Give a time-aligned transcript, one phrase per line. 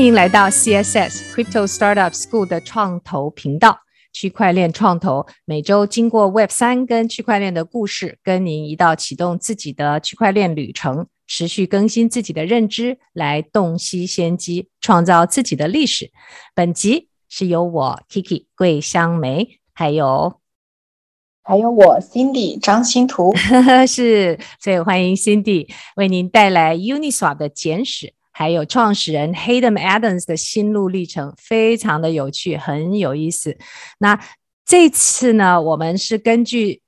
[0.00, 3.80] 欢迎来到 CSS Crypto Startup School 的创投频道，
[4.14, 16.10] 区块链创投每周经过 Web 三跟区块链的故事，跟您一道启动自己的区块链旅程，持续更新自己的认知，来洞悉先机，创造自己的历史。
[16.54, 20.40] 本集是由我 Kiki 桂香梅，还有。
[21.42, 23.34] 还有我 Cindy 张欣图，
[23.86, 33.56] 是，所以欢迎 Cindy 为您带来 Uniswap 的简史，还有创始人 Hayden Adams 的心路历程，非常的有趣，很有意思。
[33.98, 34.18] 那
[34.64, 36.82] 这次呢，我们是根据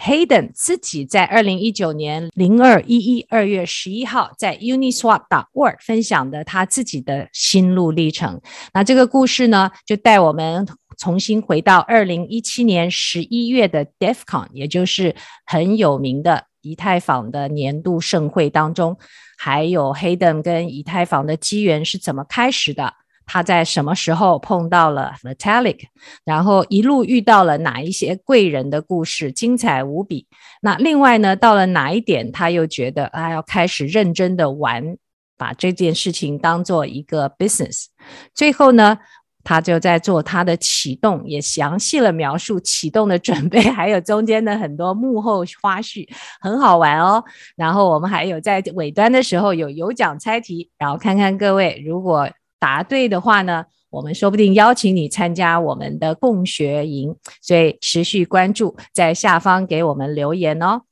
[0.00, 8.40] Hayden 自己在二零一九年零二一一二月十一号在 Uniswap.org 分享的他自己的心路历程。
[8.72, 10.66] 那这个故事呢，就带我们。
[10.96, 18.96] 重新回到二零一七年十一月的 DefCon，也就是很有名的以太坊的年度盛会当中，
[19.38, 22.94] 还有 Hayden 跟以太坊的机缘是怎么开始的？
[23.26, 25.84] 他在什么时候碰到了 Vitalik？
[26.26, 30.26] 然后一路遇到了哪一些贵人的故事，精彩无比。
[30.60, 34.98] 那另外呢，到了哪一点，他又觉得啊，要开始认真的玩，
[35.38, 37.86] 把这件事情当做一个 business。
[38.34, 38.98] 最后呢，
[39.44, 46.08] 他就在做他的启动，也详细了描述启动的准备，还有中间的很多幕后花絮，
[46.40, 47.22] 很好玩哦。
[47.54, 52.28] 然后我们还有在尾端的时候有有奖猜题，然后看看各位如果
[52.58, 57.14] 答对的话呢，我们说不定邀请你参加我们的共学营。
[57.42, 60.82] 所以持续关注，在下方给我们留言哦。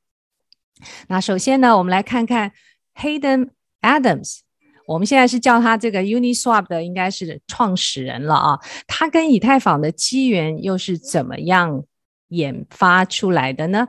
[1.09, 2.53] 那首先呢，我们来看看
[2.95, 3.49] Hayden
[3.81, 4.42] Adams。
[4.87, 8.59] 我们现在是叫他这个 Uniswap 的，应该是创始人了啊。
[8.87, 11.85] 他跟以太坊的机缘又是怎么样
[12.29, 13.89] 研发出来的呢？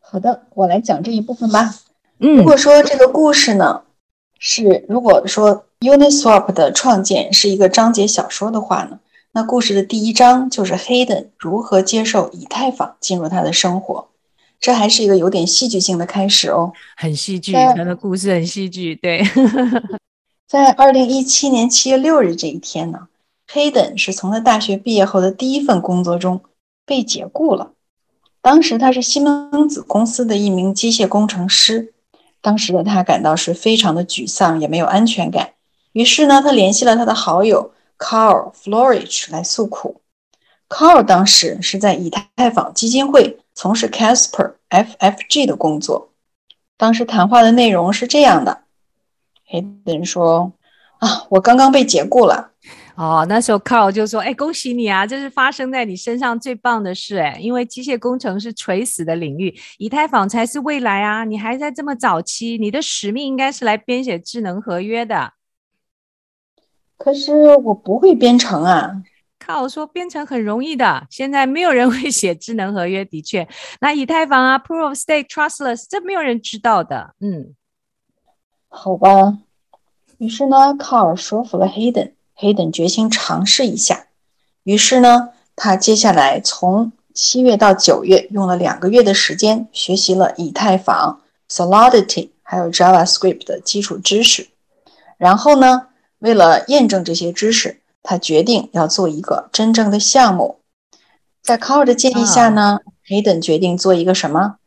[0.00, 1.74] 好的，我来讲这一部分吧。
[2.18, 3.82] 嗯，如果说这个故事呢，
[4.38, 9.00] 是如果说 Uniswap 的创建是一个章节小说的话呢，
[9.32, 14.08] 那故事的第一章就是 Hayden 如何接受以太坊进入他的生活。
[14.64, 18.96] 这还是一个有点戏剧性的开始哦，很戏剧，他的故事很戏剧。
[18.96, 19.22] 对，
[20.48, 23.08] 在二零一七年七月六日这一天呢
[23.52, 26.40] ，Hayden 是从他大学毕业后的第一份工作中
[26.86, 27.72] 被解雇了。
[28.40, 31.92] 当时他是西门子公司的一名机械工程师，
[32.40, 35.50] 当时的他感到是非常的沮丧，也没有安全感。
[35.92, 40.00] 于是呢，他联系了他的好友 Carl Flourich 来诉苦。
[40.70, 43.36] Carl 当时是在以太坊基金会。
[43.54, 46.12] 从事 Casper FFG 的工作。
[46.76, 48.64] 当时谈话的内容是这样的
[49.48, 50.52] ：Hayden 说
[50.98, 52.50] ：“啊，我刚刚被解雇了。”
[52.96, 61.24] 哦，那时候 Carl 就说：“哎，恭喜你啊，这是发生在你身上最棒的事哎，因为机械工程是垂死的领域，以太坊才是未来啊！
[61.24, 65.32] 你还在这么早期，你的使命应该是来编写智能合约的。
[66.96, 69.02] 可是我不会编程啊。”
[69.44, 73.04] 靠，说编程很容易的，现在没有人 会写智能合约。
[73.04, 73.46] 的确，
[73.80, 77.14] 那以太坊啊，Proof of Stake Trustless，这没有人知道的。
[77.20, 77.54] 嗯，
[78.68, 79.38] 好吧。
[80.16, 84.06] 于是呢，卡尔说服了 Hayden，Hayden 决心尝试一下。
[84.62, 94.48] 于是呢，他接下来从七月到九月，用了两个月的时间，学习了以太坊、Solidity 还有 JavaScript 的基础知识。
[95.18, 95.88] 然后呢，
[96.20, 100.60] 为了验证这些知识，他决定要做一个真正的项目，
[101.42, 104.58] 在 Carl 的建议下呢，Hayden、啊、决定做一个什么？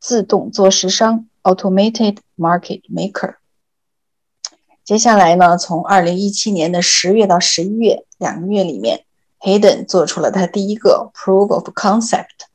[0.00, 3.34] 自动做市商 （Automated Market Maker）。
[4.82, 9.04] 接下来呢，从二零一七年的十月到十一月两个月里面
[9.40, 12.46] ，Hayden 做出了他第一个 Proof of Concept。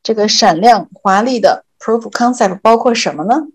[0.00, 3.48] 这个闪亮华丽的 Proof of Concept 包括什么呢？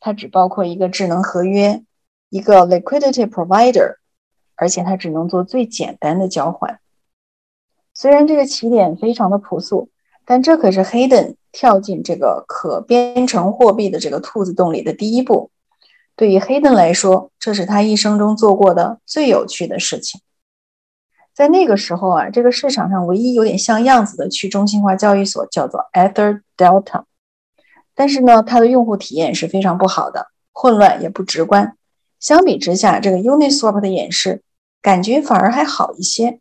[0.00, 1.84] 它只包括一个智能合约，
[2.30, 3.99] 一个 Liquidity Provider。
[4.60, 6.80] 而且它只能做最简单的交换。
[7.94, 9.88] 虽然这个起点非常的朴素，
[10.26, 15.50] 但这可是 Hayden 跳进这个可编程货币的这个兔子洞里的第一步。
[16.14, 20.20] 对于 Hayden 来说，这是他一生中做过的最有趣的事情。
[21.32, 27.04] 在那个时候啊，这个市场上唯一有点像样子的去中心化交易所叫做 Ether Delta，
[27.94, 31.78] 但是呢，它的用户体验是非常不好的，混乱也不直观。
[32.18, 34.42] 相比之下，这个 Uniswap 的演示。
[34.82, 36.40] 感觉反而还好一些，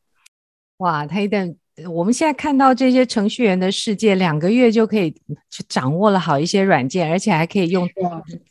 [0.77, 1.05] 哇！
[1.05, 1.55] 他一旦
[1.89, 5.11] 我们现在看到这些程序员的世界，两个月就可以
[5.49, 7.87] 去掌握了好一些软件，而且还可以用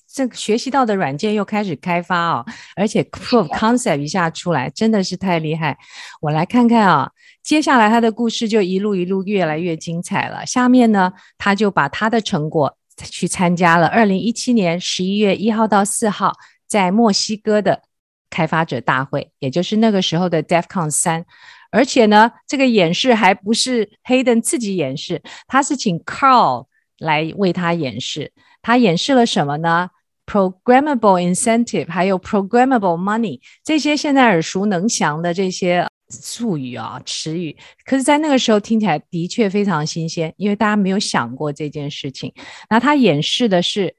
[0.06, 2.44] 这个学习到的软件又开始开发哦，
[2.76, 5.78] 而且 Proof Concept 一下出来，真的是太厉害。
[6.20, 7.10] 我来看看啊，
[7.42, 10.44] 接下来他的故事就一路一路越来越精彩了。
[10.44, 16.34] 下面呢，他就把他的成果去参加了二零一七年十一月一号到四号。
[16.66, 17.80] 在墨西哥的
[18.30, 21.24] 开发者大会，也就是那个时候的 DEFCON 三。
[21.70, 26.66] 而且呢，这个演示还不是 Hayden 自己演示，他是请 Carl
[26.98, 28.32] 来为他演示。
[28.62, 29.90] 他演示了什么呢
[30.26, 37.54] ？Programmable incentive，还有 Programmable money，这些现在耳熟能详的这些术语啊、词语，
[37.84, 42.32] 可是，在那个时候听起来的确非常新鲜，因为大家没有想过这件事情。
[42.70, 43.94] 那他演示的是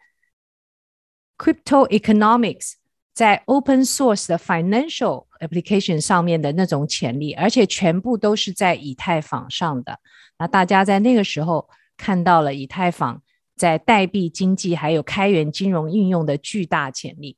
[1.37, 2.78] Crypto Economics。
[3.19, 9.99] 在 open source 的 financial application 上面的那种潜力，而且全部都是在以太坊上的。
[10.37, 11.67] 那大家在那个时候
[11.97, 13.21] 看到了以太坊
[13.57, 17.35] 在代币经济还有开源金融应用的巨大潜力。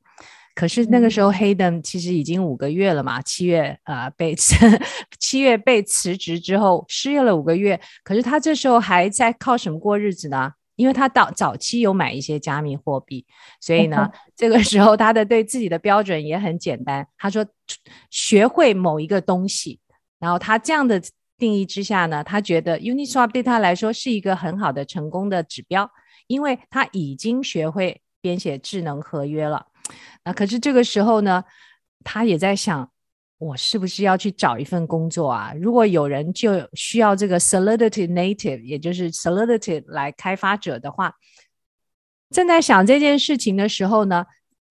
[0.53, 4.35] 可是那个时候，Hayden 其实已经五个月了嘛，七月呃被
[5.19, 7.81] 七月被辞职之后失业了五个月。
[8.03, 10.51] 可是他这时候还在靠什么过日子呢？
[10.81, 13.23] 因为他到早期有买一些加密货币，
[13.59, 17.07] 所以呢，这个时候他的对自己的标准也很简单。
[17.19, 17.45] 他说，
[18.09, 19.79] 学会某一个东西，
[20.17, 20.99] 然后他这样的
[21.37, 25.87] 定义之下呢，他觉得 Uniswap 对他来说是一个很好的成功的指标，
[26.25, 29.67] 因为他已经学会编写智能合约了。
[30.23, 31.43] 那可是这个时候呢，
[32.03, 32.89] 他也在想。
[33.41, 35.51] 我是不是要去找一份工作啊？
[35.59, 41.15] 如果有人就需要这个 Solidity Native，也就是 Solidity 来开发者的话，
[42.29, 44.27] 正在想这件事情的时候呢，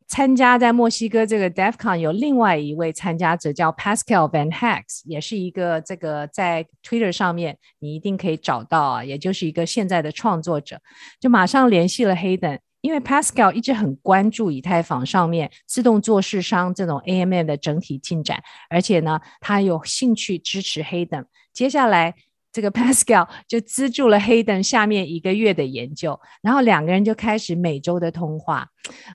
[0.06, 10.80] 参加在墨西哥这个 DEFCON 有另外一位参加者叫 Pascal Van h a c k s 也是一个这个在 Twitter 上面你一定可以找到啊，也就是一个现在的创作者，
[11.18, 12.60] 就马上联系了 Hayden。
[12.80, 21.24] 因为 Pascal 一直很关注以太坊上面自动做市商这种 AMM 的整体进展，而且呢，他有兴趣支持 Hayden。
[21.52, 22.14] 接下来，
[22.52, 28.68] 这个 Pascal 就资助了 Hayden 下面一个月的研究，然后两个人就开始每周的通话。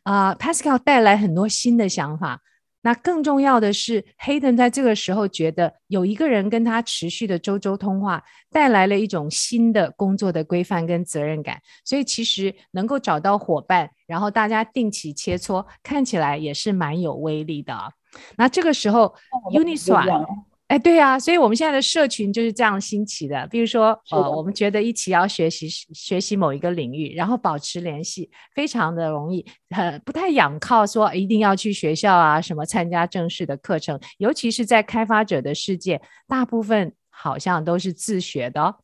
[0.04, 2.42] 啊、，Pascal 带来很多新的想法。
[2.86, 11.60] 那更重要的是，Hayden 在这个时候觉得有一个人跟他持续的周周通话，带来了一种新的工作的规范跟责任感。
[11.84, 17.76] 所以其实能够找到伙伴，然后大家定期切磋，看起来也是蛮有威力的。
[18.38, 19.16] 那这个时候
[19.52, 20.28] ，Uniswap。
[20.68, 23.46] 哎，对啊，所以我们现在的社群就是这样兴起的。
[23.52, 34.00] 比如说，呃，我们觉得一起要学习学习某一个领域，然后保持联系，非常的容易，呃，不太仰靠说一定要去学校啊，什么参加正式的课程。
[34.18, 38.76] 尤其是在开发者的世界，大部分好像都是自学的哦。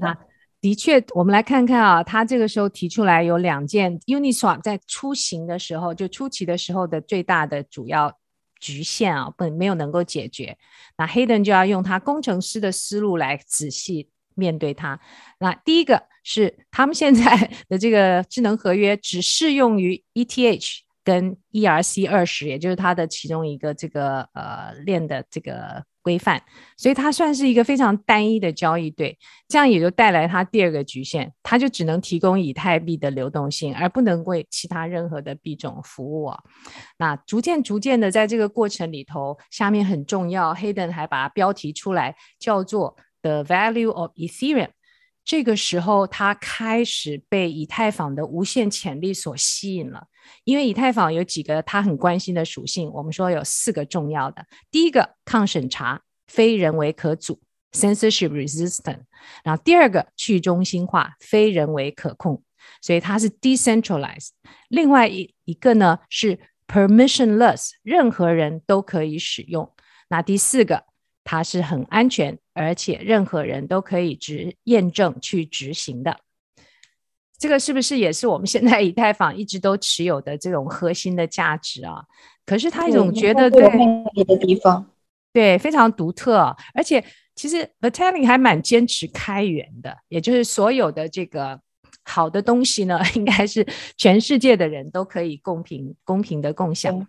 [0.00, 0.16] 那
[0.60, 8.16] 的确，我们来看看啊，他这个时候提出来有两件，Uniswap 在出行的时候，就初期的时候的最大的主要。
[8.60, 10.56] 局限啊，不没有能够解决，
[10.96, 15.00] 那 Hayden 就要用他工程师的思路来仔细面对它。
[15.38, 25.82] 那第一个是他们现在的这个智能合约只适用于 ETH 跟 ERC 二十，也就是它的其中一个这个呃链的这个。
[26.00, 26.40] 规范，
[26.78, 36.38] 所以它算是一个非常单一的交易对，这样也就带来它第二个局限，它就只能提供以太币的流动性，而不能为其他任何的币种服务啊。
[36.96, 44.70] 那逐渐逐渐的，在这个过程里头，下面很重要，Hayden 还把它标题出来，叫做 The Value of Ethereum。
[45.28, 50.06] 这个时候，他开始被以太坊的无限潜力所吸引了，
[50.44, 54.46] 因为以太坊有几个他很关心的属性，我们说有四个重要的。
[54.70, 57.38] 第一个，抗审查，非人为可阻
[57.72, 59.00] （censorship resistant）。
[59.44, 62.42] 然后第二个，去中心化，非人为可控，
[62.80, 64.30] 所以它是 decentralized。
[64.70, 69.70] 另外一一个呢是 permissionless，任何人都可以使用。
[70.08, 70.84] 那第四个，
[71.22, 72.38] 它是很安全。
[72.58, 76.18] 而且任何人都可以执验证去执行的，
[77.38, 82.04] 这个是不是也是我们现在以太坊一直都持有的这种核心的价值啊？
[82.44, 83.62] 可是他总觉得对
[84.24, 84.90] 的地方，
[85.32, 86.56] 对，非常独特。
[86.74, 91.60] 而且其实 Vitalik 还蛮坚持开源的，也就是所有的这个
[92.02, 97.06] 好的东西呢， 应该是全世界的人都可以公平公平的共享。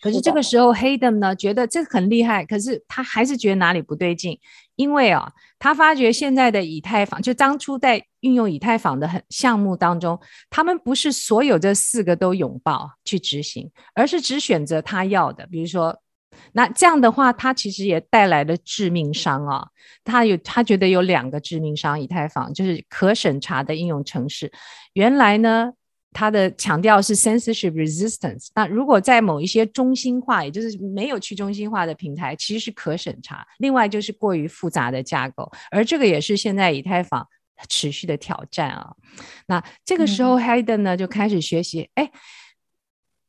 [0.00, 4.38] 可是这个时候，Hayden 呢觉得这很厉害，可是他还是觉得哪里不对劲，
[4.76, 10.18] 因为啊，他发觉现在的以太坊，就当初在运用以太坊的很项目当中，
[10.50, 15.46] 他们不是所有这四个都拥抱去执行，而是只选择他要的。
[15.46, 15.96] 比如说，
[16.52, 19.66] 那这样的话，他其实也带来了致命伤啊。
[20.04, 24.52] 他有他觉得有两个致命伤，以太坊就是可审查的应用程式，
[24.92, 25.72] 原来呢。
[26.12, 28.48] 它的强调是 censorship resistance。
[28.54, 33.46] 那如果在某一些中心化，也就是没有去中心化的平台，其实是可审查。
[33.58, 37.26] 另外就是过于复杂的架构，而这个也是现在以太坊
[37.68, 38.94] 持续的挑战啊。
[39.46, 42.10] 那这个时候，Hayden 呢就开始学习，哎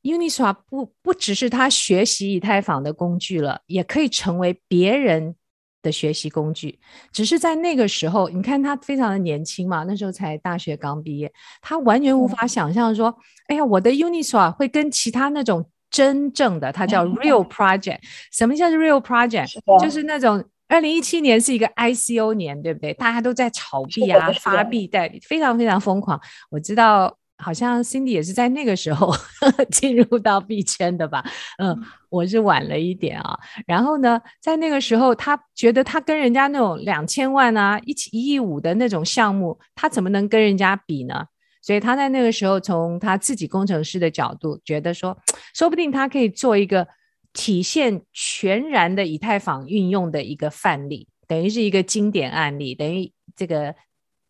[0.02, 5.36] ，Uniswap 不不只是他学习以太坊的工具了，也可以成为别人
[5.84, 6.80] 的学习工具。
[7.12, 13.16] 只是在那个时候，你看他非常的年轻嘛，那时候才大学刚毕业，他完全无法想象说，嗯、
[13.50, 19.48] 哎呀，我的 Uniswap 会跟其他那种真正的，它叫 Real Project，、嗯、什么叫 Real Project？
[19.48, 22.94] 是就是那种二零一七年是一个 ICO 年，对不对？
[22.96, 26.20] 大家都在炒币啊，发币代理，非常非常疯狂。
[26.50, 27.16] 我知道。
[27.44, 29.14] 好像 Cindy 也是在那个时候
[29.70, 31.24] 进入到币圈的吧？
[31.60, 31.78] 嗯，
[32.10, 33.38] 我是晚了一点啊。
[33.68, 41.26] 然后呢，在那个时候，他觉得他跟人家那种两千万啊、一起一亿五的那种项目，他怎么能跟人家比呢？
[41.62, 45.18] 所以他在那个时候，从他自己工程师的角度，觉得说，
[45.54, 46.88] 说不定他可以做一个
[47.34, 53.76] 体现全然的以太坊运用的一个范例，等于是一个经典案例，等于这个。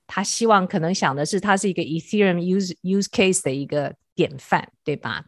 [0.07, 5.23] 他希望可能想的是，他是一个 Ethereum use use case 的一个典范，对吧？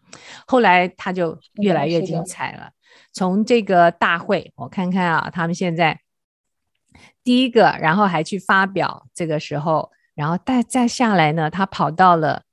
[0.45, 2.71] 后来他就越来越精彩了。
[3.11, 5.99] 从这个大会，我看看啊，他们现在
[7.23, 12.43] 第一个，然后还去发表，这个时候，然后再再下来呢，他跑到了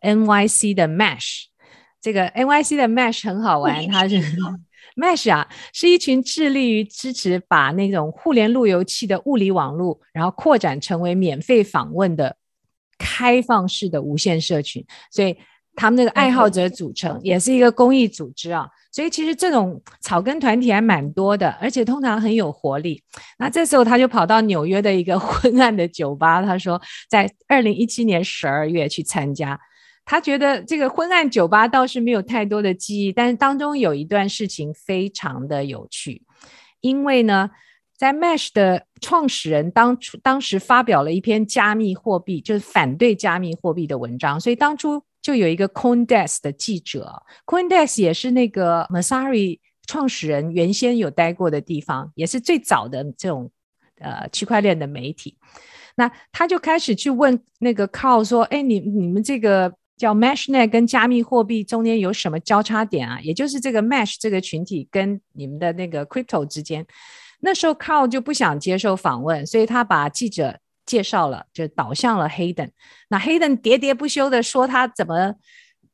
[0.00, 1.46] NYC 的 Mesh，
[2.00, 4.20] 这个 NYC 的 Mesh 很好玩，他是。
[4.98, 12.36] Mesh 啊，是一群致力于支持把那种互联路由器的物理网络，然后扩展成为免费访问的
[12.98, 14.84] 开放式的无线社群。
[15.12, 15.36] 所以
[15.76, 18.68] 他们那个爱好者组成也是一个公益组织啊。
[18.90, 23.00] 所以其实这种草根团体还蛮多的，而且通常很有活力。
[23.38, 29.60] 那这时候他就跑到纽约的一个 昏暗的酒吧，他说在二零一七年十二月去参加。
[30.10, 36.22] 他觉得这个昏暗酒吧倒是没有太多的记忆，但是当中有一段事情非常的有趣，
[36.80, 37.50] 因为呢，
[37.94, 53.50] 在 Mesh 的创始人当初当时发表了一篇加密货币，就是反对加密货币的文章，所以当初就有一个 CoinDesk 的记者，CoinDesk 也是那个 Masari 创始人原先有待过的地方，也是最早的这种
[54.00, 55.36] 呃区块链的媒体，
[55.96, 59.74] 那他就开始去问那个 Carl 说，哎，你你们这个。
[59.98, 63.18] 叫 MeshNet 跟加密货币中间有什么交叉点啊？
[63.20, 66.86] 也就是这个 Mesh 这个群体跟你们的那个 Crypto 之间，
[67.40, 72.70] 那时候 Carl 就不想接受访问，所以他把记者介绍了，就导向了 Hayden。
[73.08, 75.34] 那 Hayden 喋喋不休的说他怎么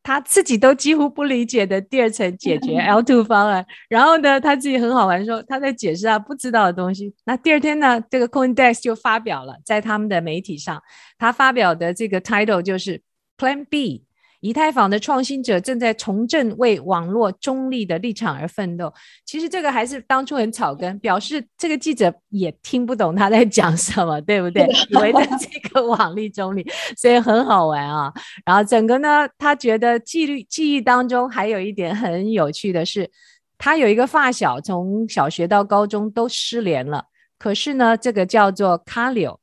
[0.02, 7.14] 他自己都几乎不理解的第二层解决 L2 方案，然后呢，他自己很好玩说他在解释他不知道的东西。
[7.24, 10.82] 那第二天呢，这个 CoinDesk 就发表了在他们的媒体上，
[11.16, 13.00] 他发表的这个 title 就是。
[13.36, 14.04] Plan B，
[14.40, 18.92] 以太坊的创新者正在重振为网络中立的立场而奋斗。
[19.24, 24.66] 其实这个还是当初很草根，表示这个记者也听不懂他在讲什么，对不对？
[24.90, 28.12] 以为在这个网力中立，所以很好玩啊。
[28.44, 33.10] 然后整个呢，他觉得记忆记忆当中还有一点很有趣的是，
[33.56, 37.06] 他有一个发小，从小学到高中都失联了。
[37.38, 39.40] 可是呢，这个叫做卡柳，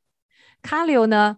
[0.62, 1.36] 卡柳呢，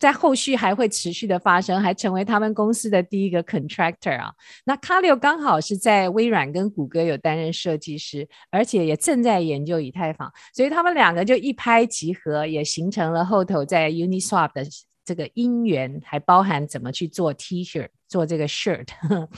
[0.00, 4.32] 在后续还会持续的发生，还成为他们公司的第一个 contractor 啊。
[4.64, 14.64] 那卡柳刚好是在微软跟谷歌有担任设计师，而且也正在研究以太坊，所以他们两个就一拍即合，也形成了后头在 Uniswap 的
[15.04, 18.88] 这个因缘，还包含怎么去做 T-shirt，做这个 shirt。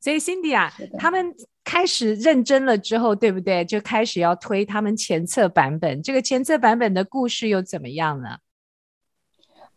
[0.00, 1.30] 所以 Cindy 啊，他们
[1.62, 3.62] 开始认真了之后，对不对？
[3.66, 6.02] 就开始要推他们前测版本。
[6.02, 8.38] 这个前测版本的故事又怎么样呢？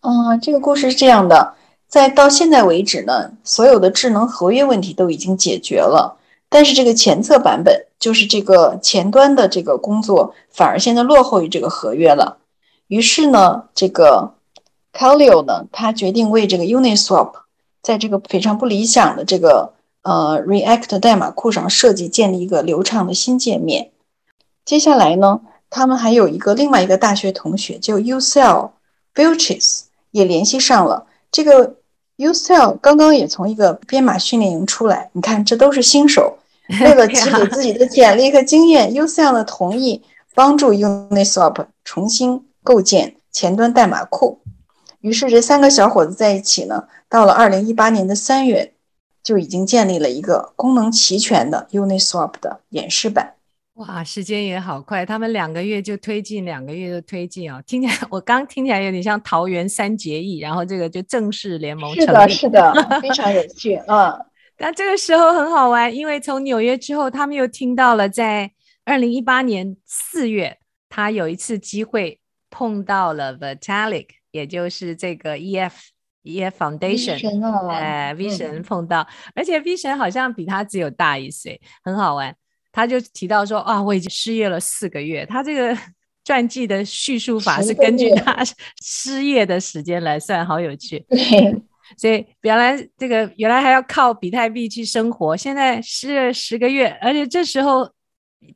[0.04, 1.54] 嗯，这个故事是这样的，
[1.88, 6.18] 在到现在为止呢，所有的智能合约问题都已经解决了，
[6.50, 12.38] 但是这个前测版本，就是这个前端的这个工作，反而现在落后于这个合约了。
[12.88, 14.34] 于是呢，这个
[14.92, 17.32] Calio 呢，他决定为这个 Uniswap，
[17.82, 23.92] 在这个非常不理想的这个呃 React 代码库上设计建立一个流畅的新界面。
[24.66, 28.72] 接下来呢，他们还有一个另外一个大学同学叫 Ucell
[29.16, 29.84] Vilches
[30.14, 31.76] 也联系上了这个
[32.18, 35.10] Ucell，刚刚也从一个编码训练营出来。
[35.14, 36.38] 你看，这都是新手，
[36.82, 40.02] 为了积累自己的简历和经验，Ucell 的同意
[40.36, 44.40] 帮助 Uniswap 重新构建前端代码库。
[45.02, 48.74] 于是，这三个小伙子在一起呢，到了二零一八年的三月，
[49.24, 53.34] 就已经建立了一个功能齐全的 Uniswap 的演示版。
[53.76, 57.62] 哇，时间也好快，他们两个月就推进，两个月就推进哦。
[57.66, 62.32] 听起来 我刚听起来有点像桃园三结义，然后这个就正式联盟成立。
[62.32, 63.76] 是的，是的，非常有趣。
[63.88, 64.14] 嗯，
[64.58, 68.52] 但这个时候很好玩，因为从纽约之后，他们又听到了在
[68.86, 72.20] 二零一八年四月，他有一次机会
[72.52, 75.72] 碰到了 Vitalik，也就是这个 EF
[76.24, 82.36] EF Foundation，哎，V 神碰到，而且 V 神好像比他只有大一岁，很好玩。
[82.74, 85.26] 他就提到说啊，我已经失业了四个月。
[85.26, 85.78] 他这个
[86.26, 88.44] 传记的叙述法是根据他
[88.84, 91.00] 失业的时间来算，好有趣。
[91.08, 91.64] 对，
[91.98, 97.90] 所以原来这个原来还要靠比特币去生活，现在失了十个月，而且这时候。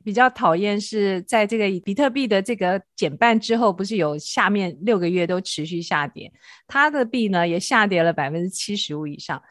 [0.04, 6.30] 比较讨厌是在这个比特币的这个减半之后，不是有下面六个月都持续下跌，
[6.66, 9.42] 他的币呢也下跌了百分之七十五以上，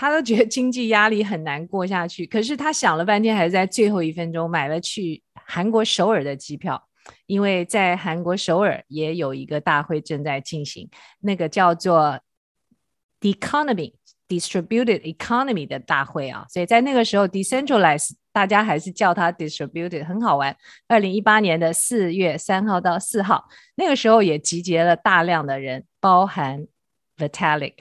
[0.00, 2.24] 他都觉得经济压力很难过下去。
[2.24, 6.82] 可是他想了半天，还是在最后一分钟买了去韩国首尔的机票，
[7.26, 10.88] 因为在韩国首尔也有一个大会正在进行，
[11.20, 12.18] 那个叫做
[13.20, 13.92] The Economy
[14.26, 18.12] Distributed Economy 的大会啊，所以在那个时候 Decentralized。
[18.32, 20.56] 大家还是叫它 distributed，很好玩。
[20.86, 26.64] 二零一八年的四月三号到四号，那个时候也集结了大量的人，包含
[27.16, 27.74] Vitalik。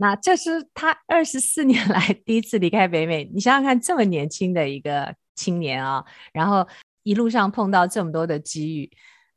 [0.00, 3.30] 那这是他二十四年来 第一次离开北美。
[3.34, 6.02] 你想想看，这么年轻的一个青年啊，
[6.32, 6.66] 然后
[7.02, 8.90] 一路上碰到这么多的机遇，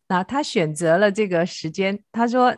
[0.08, 2.56] 那他选择了这个时间，他说。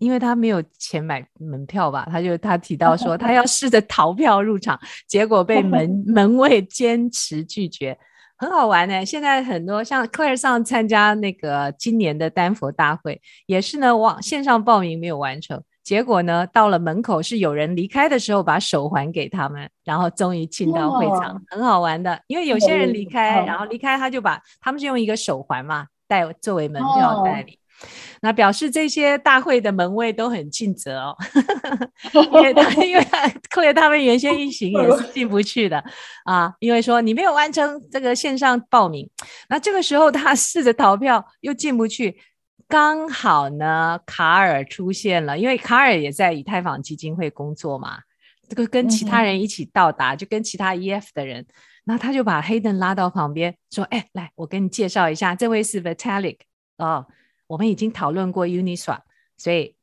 [0.00, 4.78] 因为他没有钱买门票吧，他就他提到说他要试着逃票入场，
[5.08, 7.98] 结果被门 门卫坚持拒绝，
[8.36, 9.04] 很好玩呢。
[9.04, 22.20] 现在很多像 Claire 上参加那个今年的丹佛大会，也是呢，网线上报名没有完成，结果呢到了门口是有人离开的时候把手环给他们，然后终于进到会场，很好玩的。
[22.26, 27.58] 因为有些人离开，然后离开他就把他们是用一个手环嘛带作为门票代理。
[28.20, 31.16] 那表示这些大会的门卫都很尽责哦，
[32.12, 33.06] 因为他因为
[33.48, 35.82] 克雷他们原先一行也是进不去的
[36.24, 39.08] 啊，因为说你没有完成这个线上报名，
[39.48, 42.14] 那这个时候他试着逃票又进不去，
[42.68, 48.00] 刚好呢卡尔出现了，因为卡尔也在以太坊基金会工作嘛，
[48.48, 51.46] 这个跟其他人一起到达，就跟其他 EF 的人，
[51.84, 56.40] 那他就把 Hayden 拉到旁边说，哎，来，我跟你介绍一下，这位是 Vitalik
[56.76, 57.06] 哦。
[57.46, 59.00] 我们已经讨论过 Uniswap，
[59.38, 59.74] 所以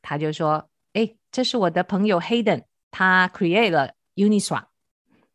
[0.00, 4.66] 他就说：“哎，这是我的朋友 Hayden，他 create 了 Uniswap。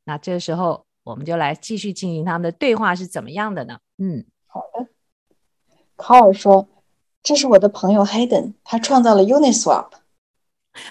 [0.06, 4.88] 那这时候我们就来继续进行他们的对话是怎么样的呢？”嗯，好的。
[5.98, 6.68] 卡尔说
[7.24, 9.88] ：“这是我的朋友 Hayden，他创造了 Uniswap。”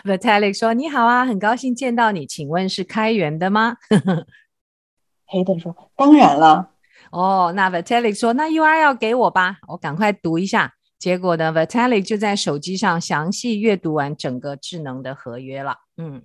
[0.05, 3.77] Vitalik 说：“你好啊，很高兴见到你，请问是开源的吗？
[5.31, 6.71] ”Hayden 说：“当然了。”
[7.13, 15.77] 哦，那 Vitalik 说：“那 UR 要给我吧，我赶快读一下。”结果呢，Vitalik 就在手机上详细阅读完整个智能的合约了。
[15.99, 16.23] 嗯，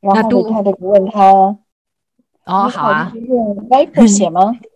[0.00, 1.20] 然后 Vitalik 问他
[2.46, 4.56] ：“哦，好啊，用 Viper 写吗？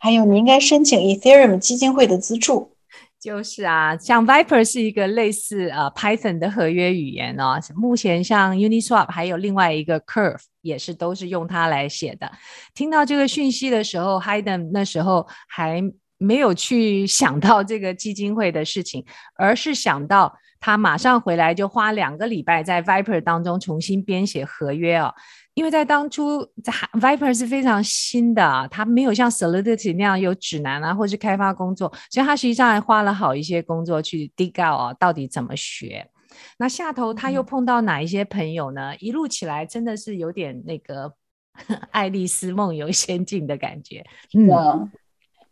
[0.00, 2.74] 还有，你应该申请 Ethereum 基金会的资助。”
[3.20, 7.60] 就是啊，像 Viper 是一个类似呃 Python 的合约语言哦。
[7.76, 12.32] 目前像 Uniswap 还有另外一个 Curve 也是都是用它来写的。
[12.74, 15.82] 听到这个讯息的时候，Hayden 那时候还
[16.16, 19.04] 没有去想到这个基金会的事情，
[19.36, 25.14] 而是想到他马上回来就花两个礼拜在 Viper 当中重新编写合约哦。
[25.60, 36.08] 因为在当初，在 Viper 是非常新的啊，它没有像 Solidity 那样有指南啊，或是开发工作，所以他实际上还花了好一些工作去 dig out 啊，到底怎么学。
[36.56, 38.92] 那下头他又碰到哪一些朋友呢？
[38.92, 41.12] 嗯、一路起来真的是有点那个
[41.92, 44.02] 爱丽丝梦游仙境的感觉。
[44.32, 44.90] 嗯，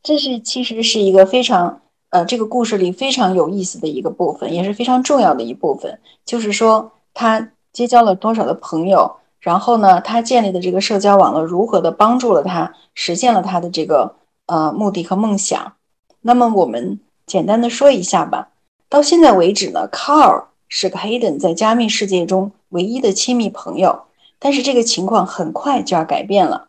[0.02, 9.14] 这是其实是一个非常呃，这个故事里非常有意思的一个部分，也是非常重要的一部分，就是说他结交了多少的朋友。
[9.48, 15.72] 然后呢，他建立的这个社交网络如何的帮助了他实现了他的这个呃目的和梦想？
[16.20, 18.50] 那么我们简单的说一下吧。
[18.90, 24.02] 到现在为止呢，Carl 是个 Hayden 在加密世界中唯一的亲密朋友。
[24.38, 26.68] 但是这个情况很快就要改变了。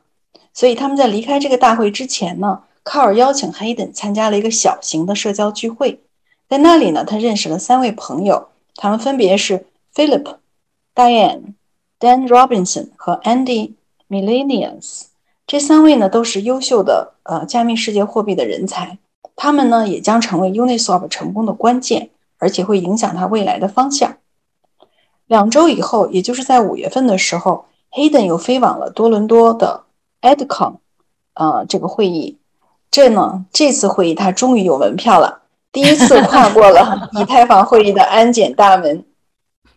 [0.53, 5.99] 所以他们在离开这个大会之前呢，Carl 邀请 Hayden 参加了一个小型的社交聚会。
[6.47, 10.35] 在那里呢，他认识了三位朋友，他们分别是 Philip、
[10.95, 11.55] Diane。
[11.99, 13.73] Dan Robinson 和 Andy
[14.09, 15.03] Millenius
[15.45, 18.99] 这三位呢都是优秀的呃加密世界货币的人才，
[19.35, 24.17] 他们呢也将成为 Uniswap 成功的关键，而且会影响它未来的方向。
[25.27, 29.83] 两周以后，也就是在五月份的时候，Hayden 又飞往了多伦多的
[30.21, 30.75] AdCon
[31.33, 32.37] 呃这个会议。
[32.91, 39.03] 这呢这次会议他终于有门票了，第一次跨过了 以太坊会议的安检大门。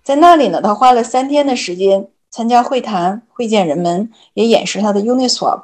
[0.03, 5.63] 在那里呢，他花了三天的时间参加会谈，会见人们，也演示他的 Uniswap。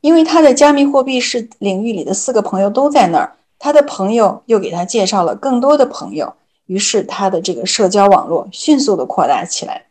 [0.00, 6.34] 因为他的加密货币是领域里的四个朋友都在那儿，他的朋友又给他介绍了更多的朋友，
[6.66, 9.86] 于是他的这个社交网络迅速的扩大起来。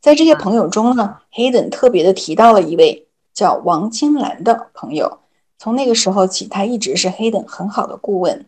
[0.00, 5.18] 在这些朋友中呢，Hayden 特别的提到了一位叫王金兰的朋友。
[5.58, 8.46] 从那个时候起，他一直是 Hayden 很好的顾问。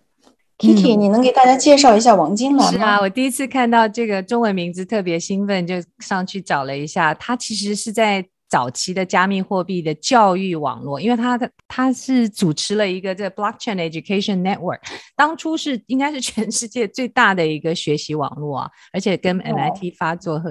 [0.63, 2.79] Kiki，、嗯、你能给大家介绍一下王金兰吗？
[2.79, 7.13] 是啊，我第一次看到这个中文名字，特别兴奋，就上去找了一下。
[7.15, 14.79] 他其实是在早期的加密货币的教育网络，因为他的他是主持了一个这 Blockchain Education Network，
[15.17, 20.51] 当初是应该是全世界最大的一个学习网络啊，而且跟 MIT 发作合。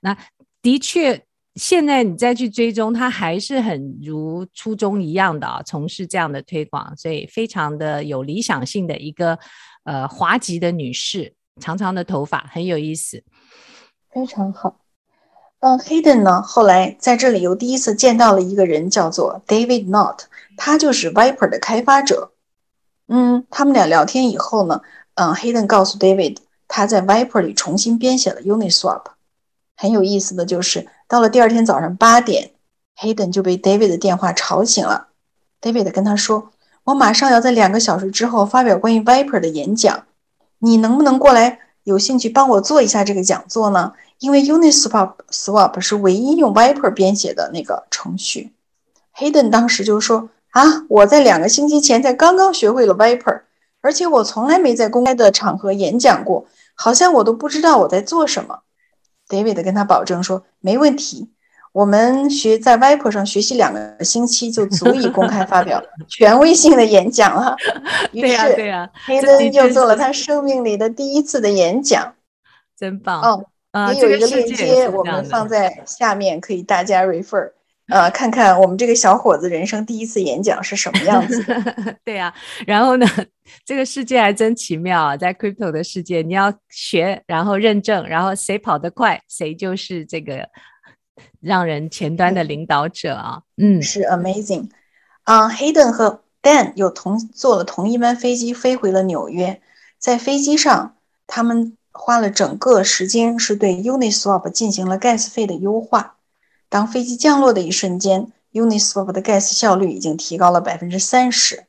[0.00, 0.16] 那
[0.62, 1.22] 的确，
[1.60, 9.38] 现在你再去追踪，他还是很如初衷一样的啊，从事这样的推广，所以非常的有理想性的一个
[9.84, 13.22] 呃滑稽的女士，长长的头发，很有意思，
[14.10, 14.80] 非常好。
[15.58, 20.22] 嗯，Hayden 呢，后来在这里又第一次见到了一个人，叫做 David Not，
[20.56, 22.32] 他就是 Viper 的开发者。
[23.08, 24.80] 嗯，他们俩聊天以后呢，
[25.16, 29.02] 嗯，Hayden 告诉 David，他在 Viper 里重新编写了 Uniswap。
[29.76, 32.52] 很有意思的就是，到了第二天早上八点
[32.96, 35.08] ，Hayden 就被 David 的电话吵醒了。
[35.60, 36.52] David 跟他说
[36.86, 40.04] ：“我马上要在两个小时之后发表关于 Viper 的演讲，
[40.60, 41.58] 你能不能过来？
[41.82, 43.94] 有兴趣帮我做一下这个讲座呢？
[44.20, 48.52] 因为 Uniswap Swap 是唯一用 Viper 编写的那个程序。
[49.16, 53.40] ”Hayden 当时就说：“啊，我在两个星期前才刚刚学会了 Viper，
[53.80, 56.46] 而且我从来没在公开的场合演讲过，
[56.76, 58.60] 好像我都不知道我在做什么。”
[59.28, 61.30] David 跟他保证说：“没问题，
[61.72, 67.56] 我们学在 Viper 上学习两个星期就足以公开发表 权威性的演讲了。”
[68.12, 72.14] 于是，对呀，Hayden 又做了他生命里的第一次的演讲，
[72.78, 73.44] 真棒哦！
[73.70, 77.52] 啊，也有一个链接，我们放在下面，可以大家 refer。
[77.90, 81.44] 呃，看看我们这个小伙子人生第一次演讲是什么样子。
[82.04, 82.34] 对呀、啊，
[82.66, 83.06] 然后呢，
[83.64, 90.48] 这个世界还真奇妙啊，在 crypto 的世界，你要学，然后认证，然后谁跑得快，谁就是这个
[91.40, 93.42] 让人前端的领导者啊。
[93.56, 94.68] 嗯，是 amazing。
[95.24, 99.60] 啊、uh,，Hayden 和 Dan 又同坐了同一班飞机飞回了纽约，
[99.98, 106.16] 在飞机上，他们花了整个时间是对 Uniswap 进行了 gas 费的优化。
[106.70, 111.64] 当飞机降落的一瞬间，Uniswap 的 gas 效率已经提高了百分之三十。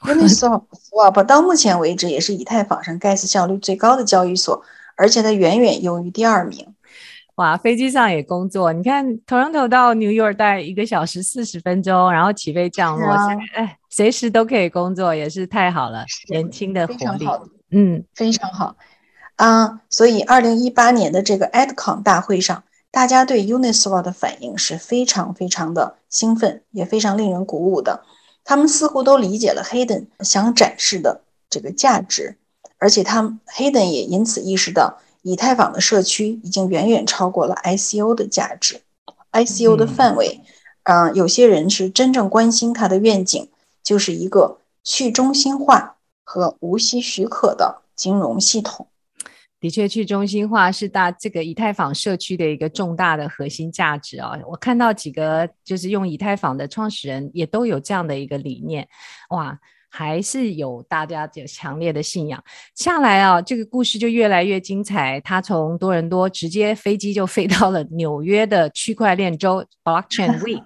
[0.02, 4.62] Uniswap 到目前为止也是以太坊上 gas 效率最高的交易所，
[4.96, 6.74] 而且它远远优于第二名。
[7.34, 13.08] 哇，飞机上也工作，你看 Toronto 到 New York 一个小时四十分钟，然后起飞降落，
[13.54, 17.26] 哎，随时都可以工作，也是太好了，年轻的活力，
[17.70, 18.74] 嗯，非常好。
[19.36, 22.64] 啊、uh,，所以二零一八年的这个 AdCon 大会上。
[22.90, 28.02] 大家对 Uniswap 的反应是非常非常的兴奋，也非常令人鼓舞的。
[28.44, 31.20] 他们似乎都理解了 Hayden 想展示的
[31.50, 32.38] 这个价值，
[32.78, 38.80] 而且他们 Hayden 也因此意识到，以太坊的社区已经远远超过了 ICO 的价值。
[39.32, 40.40] ICO 的范围，
[40.84, 43.50] 嗯、呃，有些人是真正关心它的愿景，
[43.82, 48.86] 就是一个去中心化和无息许可的金融系统。
[49.60, 54.38] 的确，去中心化是大这个以太坊社区的一个重大的核心价值啊！
[54.48, 58.86] 我看到几个就是用以太坊的创始人也都有这样的一个理念，
[59.30, 59.58] 哇，
[59.90, 62.40] 还是有大家有强烈的信仰。
[62.76, 65.20] 下来啊，这个故事就越来越精彩。
[65.22, 70.62] 他从多伦多直接飞机就飞到了纽约的区块链周 （Blockchain Week），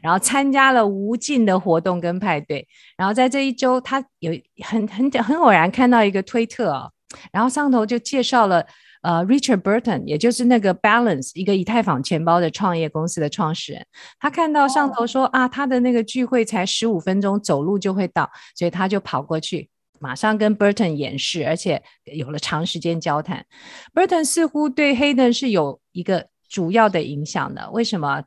[0.00, 2.68] 然后参加了无尽的活动跟派对。
[2.96, 4.30] 然后在这一周，他有
[4.62, 6.90] 很很很偶然看到一个推特啊。
[7.32, 8.66] 然后上头就介绍了，
[9.02, 13.86] 呃，Richard Burton，也就是那个 Balance 一个以太坊钱包的创业公司的创始人。
[14.18, 19.68] 他看到上头说啊，他的那个聚会才十五分钟走路就会到，所以他就跑过去，
[20.00, 23.46] 马上跟 Burton 演示，而且有了长时间交谈。
[23.94, 28.24] Burton 似乎对 Hayden 是有一个主要的影响的，为什么？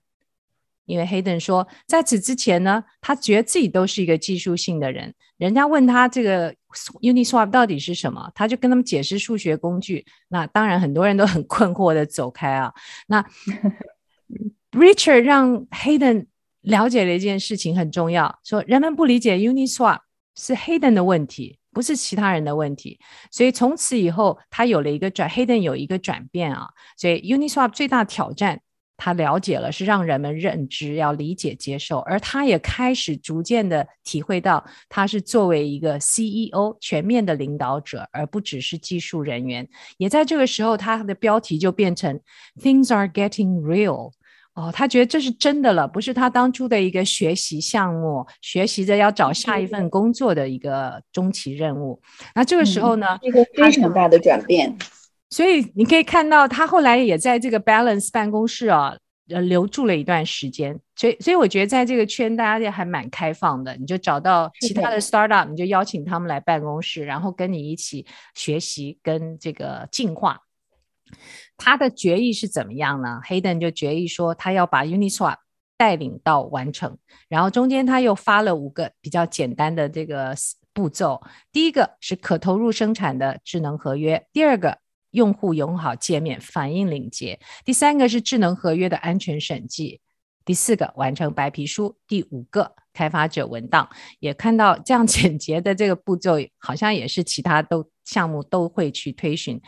[0.86, 5.14] 因为 Hayden 说，在此之前呢，他觉得自己都是一个技术性的人。
[5.38, 6.56] 人家问他这个
[7.02, 10.06] Uniswap 到底是什么，他就跟他们解释数学工具。
[10.28, 12.74] 那当然很多人都很困惑的走开啊。
[13.08, 13.26] 那
[14.72, 16.28] Richard 让 Hayden
[16.62, 20.00] 了解了一件事情很重要，说人们不理解 Uniswap
[20.36, 23.00] 是 Hayden 的问题，不是其他人的问题。
[23.32, 26.70] 所以从此以后，他有了一个转，Hayden 有一个转变啊。
[26.98, 28.62] 所以 Uniswap 最大挑战。
[29.00, 39.66] 他了解了，是让人们认知、要理解、接受，而他也开始逐渐的体会到，他是作为一个 CEO 全面的领导者，而不只是技术人员。
[39.98, 42.20] 也在这个时候，他的标题就变成
[42.62, 44.12] “Things are getting real”。
[44.56, 52.02] 哦，他觉得这是真的了，不是他当初的一个学习项目，学习着要找下一份工作的一个终极任务。
[52.36, 54.76] 那这个时候呢，嗯、一个非常大的转变。
[55.30, 58.98] 所以你可以看到，他后来也在这个 Balance 办公室啊，
[59.30, 60.80] 呃，留住了一段时间。
[60.96, 63.76] 所以，所以我觉得在这个圈，大家也还蛮开放的。
[63.78, 70.42] 你就找到其他的 startup，你就邀请他们来办公室，然后跟你一起学习跟这个进化。
[71.58, 75.38] 他的决议是怎么样呢？Hayden 就决议说，他要把 Uniswap
[75.78, 80.36] 带领到完成，然后中间他又发了五个比较简单的这个
[80.74, 81.22] 步骤。
[81.52, 84.78] 第一个是可投入生产的智能合约，第二个
[85.12, 90.02] 用户友好界面反应敏捷，第三个是智能合约的安全审计，
[90.46, 93.90] 第四个完成白皮书，第五个开发者文档。
[94.20, 97.90] 也看到这样简洁的这个步骤，好像也是其他都。
[98.10, 99.62] 项目都会去推寻。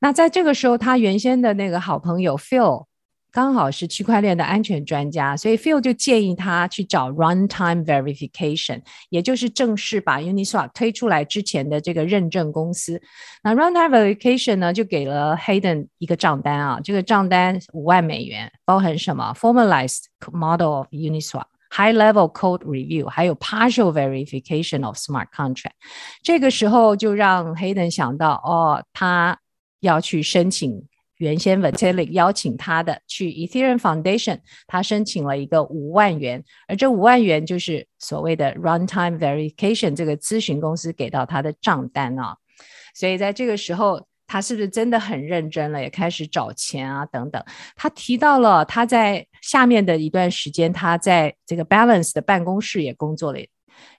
[0.00, 2.86] 那在这个时候，他原先的那个好朋友 Phil
[3.32, 13.00] 刚好是区块链的安全专家，所以 Phil 就建议他去找 Runtime Verification，也就是正式把 Uniswap 推出来之前的这个认证公司。
[13.42, 21.44] 那 Runtime Verification 呢，就给了 Hayden 一个账单啊，这个账单五万美元，包含什么？Formalized Model of Uniswap。
[21.72, 25.74] High level code review，还有 partial verification of smart contract，
[26.20, 29.38] 这个时候就让 Hayden 想到，哦，他
[29.78, 30.82] 要去申请
[31.20, 42.36] 原先 Vitalik 邀请他的去 Ethereum Foundation，他申请了一个五万元，而这五万元就是所谓的 runtime verification 这个咨询公司给到他的账单啊，
[42.94, 44.04] 所以在这个时候。
[44.32, 45.82] 他是不是真的很认真了？
[45.82, 47.44] 也开始找钱啊，等等。
[47.74, 53.40] 他提到了他在下面的一段时间，他在这个 Balance 的办公室也工作了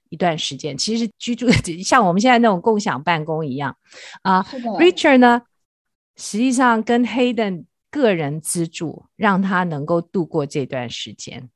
[0.07, 0.77] 一段时间。
[0.77, 1.51] 其实居住
[1.83, 3.75] 像我们现在那种共享办公一样
[4.21, 4.41] 啊。
[4.79, 5.41] Richard 呢，
[6.15, 11.49] 实际上跟 Hayden 个人资助，让他能够度过这段时间。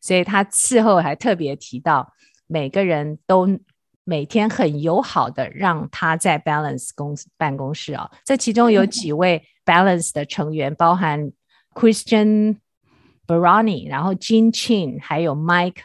[0.00, 2.12] 所以他事后还特别提到，
[2.46, 3.58] 每个人都。
[4.04, 11.30] 每天很友好的让他在 Balance 公司办公室啊，这其中有几位 Balance 的成员，包含
[11.72, 12.58] Christian
[13.28, 15.82] Barani，然后 Jean Chin，还有 Mike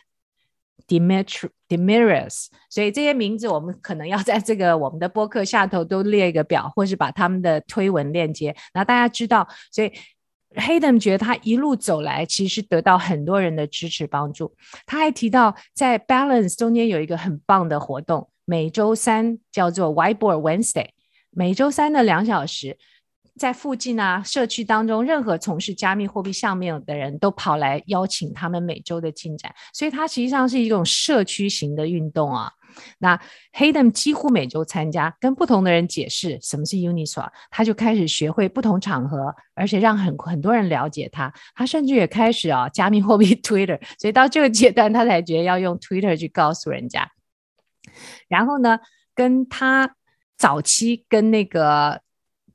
[0.87, 9.91] Dimitri Dimitrius，所以这些名字我们可能要在这个我们的播客下头都列一个表，或是把他们的推文链接，那大家知道，所以。
[10.55, 14.55] Hayden 觉得他一路走来，其实得到很多人的支持帮助。
[14.87, 20.87] 他还提到，在 Balance 中间有一个很棒的活动，每周三叫做 Whiteboard Wednesday，
[21.29, 22.77] 每周三的两小时，
[23.37, 32.51] 在附近啊社区当中，任何从事加密货币项目的人都跑来邀请他们每周的进展，所以它实际上是一种社区型的运动啊。
[32.99, 33.19] 那
[33.53, 41.33] Hayden 几乎每周参加，跟不同的人解释什么是 Uniswap，他就开始学会不同场合，而且让很很多人了解他。
[41.55, 47.09] 他甚至也开始啊，加密货币 Twitter，所以到这个阶段，他才觉得要用 Twitter 去告诉人家。
[48.27, 48.79] 然后呢，
[49.15, 49.95] 跟他
[50.37, 52.01] 早期跟那个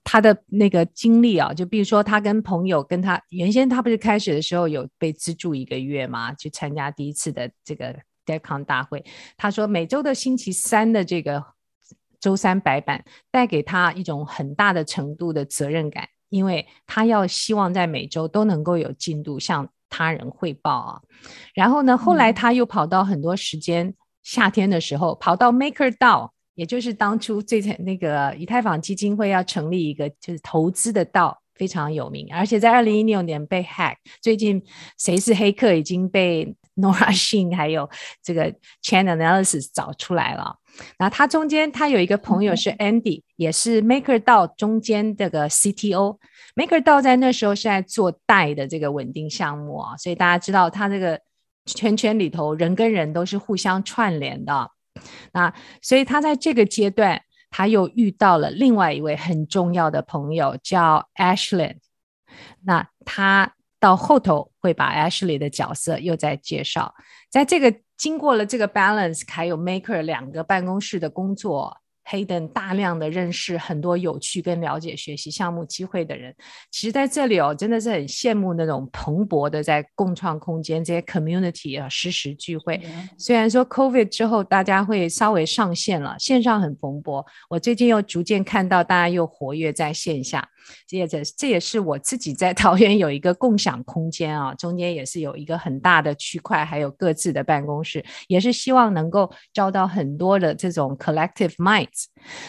[0.04, 7.98] 他的那个经历啊，就比如说他跟朋友跟他原先他不是开始的时候有被资助一个月嘛，去参加第一次的这个。
[8.24, 9.04] DevCon 大会，
[9.36, 11.44] 他说每周的星期三的这个
[12.20, 21.02] 周三白板带给他一种很大的程度的责任感，因为他要希望在每周都能够有进度向他人汇报啊。
[21.52, 31.38] 然后呢，后来他又跑到很多时间，嗯、夏天的时候跑到 MakerDAO，也就是当初最那个以太坊基金会要成立一个就是投资的道。
[31.54, 33.94] 非常有名，而且在二零一六年被 hack。
[34.20, 34.60] 最近
[34.98, 37.88] 谁是黑客已经被 Nora Shin 还有
[38.22, 38.50] 这个
[38.82, 40.56] Chain Analysis 找出来了。
[40.98, 46.16] 那他中间他有一个朋友是 Andy，、嗯、也是 MakerDAO 中间这个 CTO。
[46.56, 51.20] MakerDAO 在那时候是在做代的这个稳定项目啊，所以大家知道他这个
[51.66, 54.68] 圈圈里头人跟人都是互相串联的。
[55.32, 57.22] 那所以他在这个阶段。
[57.54, 61.76] 他又遇到了另外一位很重要的朋友，叫 Ashley。
[62.64, 66.94] 那他到后头会把 Ashley 的角色又再介绍。
[67.30, 71.81] 在这个经过了这个 Balance 还有 Maker 两个办公室的工作。
[72.04, 76.34] Hayden 大量的认识很多有趣跟了解学习项目机会的人，
[76.70, 82.78] 其实在这里哦，真的是很羡慕那种蓬勃的在共创空间这些 community 啊，实时聚会。
[82.78, 83.08] Yeah.
[83.18, 87.24] 虽然说 COVID 之后大家会稍微上线了，线上很蓬勃。
[87.48, 90.48] 我最近又逐渐看到大家又活跃在线下。
[90.86, 101.88] 接着这这也是我自己在 桃园有一个共享空间啊，中间也是有一个很大的区块，还有各自的办公室，也是希望能够招到很多的这种 collective mind。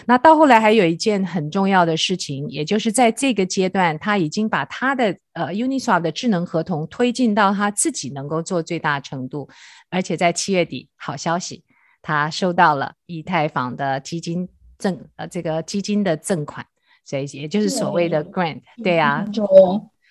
[0.05, 9.49] 那到后来还有一件很重要的事情，也就是在这个阶段，他已经把他的呃 Uniswap 的智能合同推进到他自己能够做最大程度，
[9.89, 11.63] 而且在七月底，好消息，
[12.01, 16.65] 他收到了以太坊的基金赠呃这个基金的赠款，
[17.05, 19.25] 所以也就是所谓的 Grant，对啊。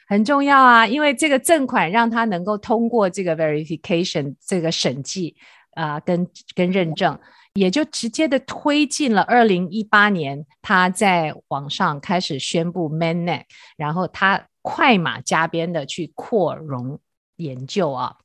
[0.08, 5.34] 很重要啊，因为这个赠款让他能够通过这个 verification 这个审计
[5.70, 7.18] 啊、呃，跟跟认证，
[7.54, 13.42] 也就直接的推进了二零一八年他在网上开始宣布 ManNet，
[13.76, 16.98] 然后他快马加鞭的去扩容
[17.36, 18.16] 研究啊。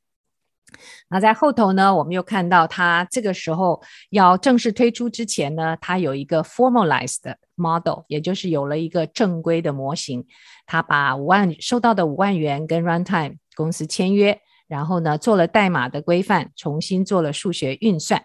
[1.09, 10.25] 那在后头呢，我们又看到他这个时候要正式推出之前呢，他有一个 formalized model，也就是有了一个正规的模型。
[10.65, 18.23] 他把五万收到的五万元跟 Runtime 公司签约，然后呢做了代码的规范，重新做了数学运算。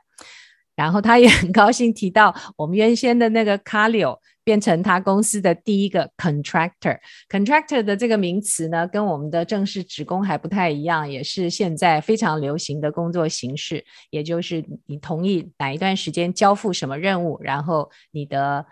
[0.74, 4.18] 然后他也很高兴提到我们原先的那个 Kaleo。
[4.44, 6.98] 变成他公司的第一个 contractor。
[7.28, 13.85] contractor 的这个名词呢，跟我们的正式职工还不太一样，也是现在非常流行的工作形式。
[14.11, 18.66] 也就是你同意哪一段时间交付什么任务，然后你的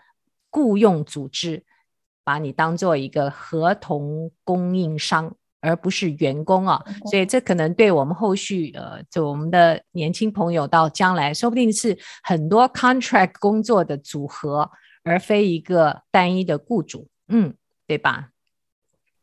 [0.49, 1.63] 雇佣组织
[2.25, 6.83] 把你当做一个合同供应商，而不是员工啊。
[7.09, 14.69] 所以这可能对我们后续呃，就我们的年轻朋友到将来，说不定是很多 contract 工作的组合。
[15.03, 17.55] 而非一个单一的雇主，嗯，
[17.87, 18.29] 对吧？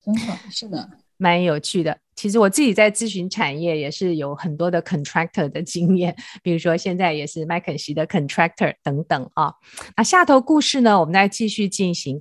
[0.05, 1.97] 很好，是的，蛮有趣的。
[2.17, 9.55] 其实我自己在咨询产业也是有很多的 contractor 的经验，比如说现在也是麦肯锡的 contractor 等等啊。
[9.97, 12.21] 那下头故事呢，我们再继续进行。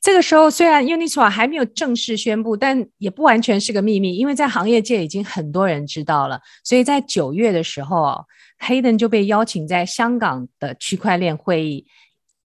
[0.00, 6.40] 这个时候虽然 Uniswap 还没有正式宣布，但也不完全是个秘密，因为在行业界已经很多人知道了。
[6.62, 8.24] 所以在九月的时候
[8.60, 11.86] ，Hayden 就被邀请在香港的区块链会议。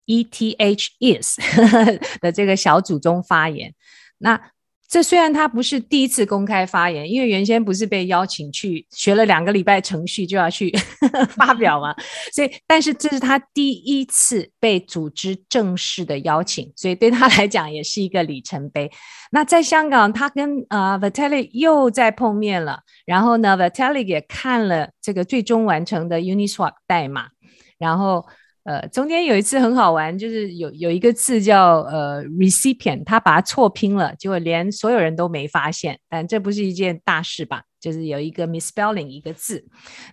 [0.07, 1.39] ETH is
[2.19, 3.73] 的这个小组中发言，
[4.17, 4.51] 那
[4.91, 10.69] 这虽然他不是第一次公开发言，因为原先不是被邀请去学了两个礼拜程序就要去
[11.31, 11.95] 发表嘛，
[12.33, 18.91] 所以但是这是他第一次被组织正式的邀请，所以对他来讲也是一个里程碑。
[19.31, 27.29] 那在香港，他跟呃 Vitalik 又再碰面了，然后呢，Vitalik 也看了这个最终完成的 Uniswap 代码，
[27.77, 28.25] 然后。
[28.63, 35.99] 呃，中间有一次很好玩，就是有有一个字叫呃 recipient，他把它错拼了，结果连所有人都没发现。
[36.07, 37.63] 但这不是一件大事吧？
[37.79, 39.65] 就是有一个 misspelling 一个字。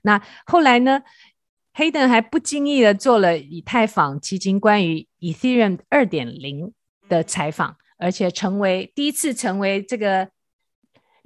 [0.02, 1.02] 那后来呢
[1.74, 6.72] ，Hayden 还不经意的做了以太坊基金关于 Ethereum 二点零
[7.08, 10.28] 的采访，而且成为第一次成为这个。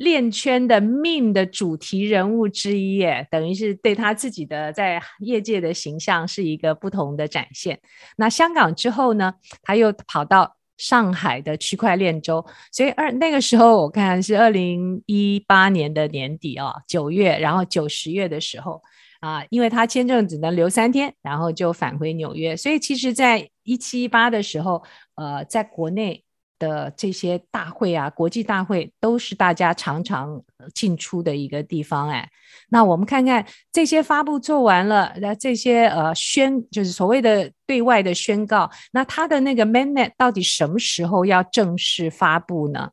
[0.03, 7.79] 链圈的命的主题人物之一，耶，等于是对他自己的在业界的形象是一个不同的展现。
[8.17, 18.83] 那香港之后呢，他又跑到上海的区块链周，所以二那个时候我看是二零一八年的年底啊，九月，然后九十月的时候
[19.21, 24.83] 啊，因为他签证只能留三天，然后就返回纽约，所以其实在一七一八的时候，
[25.15, 26.25] 呃，在国内。
[26.62, 30.40] 的这些大会啊，国际大会都是大家常常
[30.72, 32.31] 进出的一个地方哎。
[32.68, 42.90] 那我们看看这些发布做完了，那这些呃宣就是所谓的对外的宣告，那它的那个 mannet 到底什么时候要正式发布呢？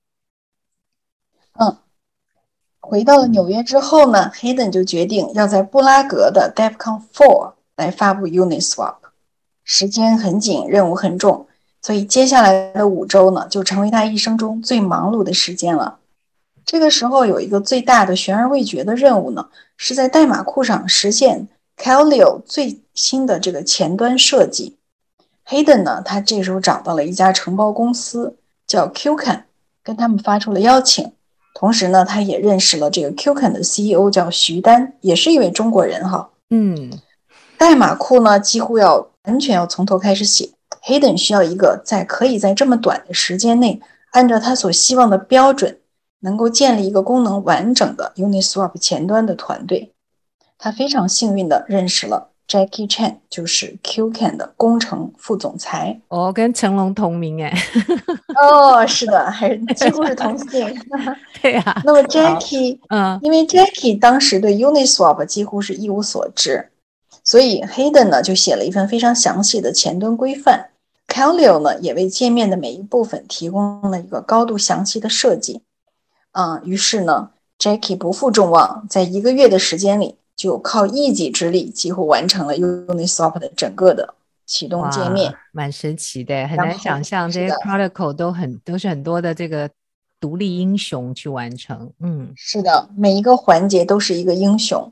[1.60, 1.77] 嗯，
[2.79, 8.95] 回到了纽约之后呢，Hayden 就决定要在布拉格的 DevCon Four 来发布 Uniswap，
[9.63, 11.45] 时间很紧，任务很重。
[11.81, 15.99] 所以接下来的五周呢，就成为他一生中最忙碌的时间了。
[16.65, 24.75] 这个时候有一个最大的悬而未决的任务呢，是在代码库上实现 Calio 最新的这个前端设计。
[25.47, 28.35] Hayden 呢，他这时候找到了一家承包公司，
[28.67, 29.43] 叫 Qcan，
[29.83, 31.11] 跟他们发出了邀请。
[31.55, 36.29] 同时呢，他也认识了这个 Qcan 的 CEO，叫徐丹，也是一位中国人哈。
[36.51, 36.91] 嗯，
[37.57, 40.51] 代码库呢，几乎要完全要从头开始写。
[40.84, 45.77] Hayden 需要一个在可以在这么短的时间内，按照他所希望的标准，
[46.21, 49.91] 能够建立一个功能完整的 Uniswap 前端的团队。
[50.57, 56.01] 他非常幸运地认识了 Jackie Chan，就是 Qcan 的工程副总裁。
[56.09, 57.53] 哦，跟成龙同名哎。
[58.41, 60.67] 哦，是的，还是几乎是同姓。
[61.41, 61.82] 对呀、啊。
[61.86, 66.69] 那么 Jackie，嗯，因为 Jackie 当时对 Uniswap 几乎是一无所知。
[67.30, 70.71] 所以 Hayden 呢就写了一份非常详细的前端规范
[71.07, 75.61] ，Kaleo 呢也为界面的每一部分提供了一个高度详细的设计。
[76.32, 84.15] 啊，于是呢，Jackie 不负众望，在一个月的时间里，就靠一己之力几乎完成了 Uniswap 的整个的
[84.47, 89.69] 启动界面，蛮神奇的，很难想象这些 protocol 都很都是很多的这个
[90.19, 91.91] 独立英雄去完成。
[91.99, 94.91] 嗯，是的，每一个环节都是一个英雄。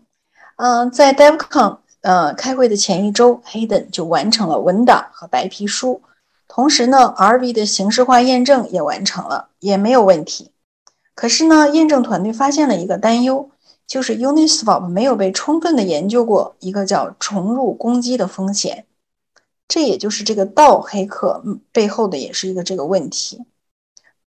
[0.58, 6.02] 嗯、呃，在 DevCon 呃开会的前一周，Hayden 就完成了文档和白皮书，
[6.48, 10.52] 同时呢，RV 的形式化验证也完成了，也没有问题。
[11.16, 13.50] 可是呢，验证团队发现了一个担忧，
[13.86, 18.86] 就是 Uniswap 没有被充分的研究过一个叫重入攻击的风险。
[19.68, 21.44] 这也就是这个盗黑客
[21.74, 23.44] 背后的也是一个这个问题。